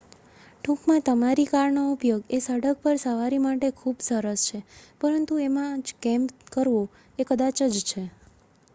"ટૂંકમાં 0.59 1.03
તમારી 1.03 1.45
કારનો 1.47 1.81
ઉપયોગ 1.89 2.23
એ 2.29 2.39
સડક 2.39 2.77
પર 2.81 2.97
સવારી 2.99 3.41
માટે 3.41 3.69
ખુબ 3.75 3.97
સરસ 4.01 4.41
છે 4.47 4.59
પરંતુ 5.01 5.33
એમાં 5.41 5.77
જ 5.83 5.97
"કેમ્પ" 6.01 6.27
કરવો 6.51 6.83
એ 7.19 7.27
કદાચ 7.27 7.57
જ 7.69 7.85
છે. 7.85 8.03